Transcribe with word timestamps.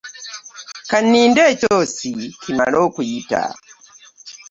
Ka 0.89 0.97
nninde 1.03 1.41
ekyosi 1.53 2.11
kimale 2.41 2.77
okuyita. 2.87 3.41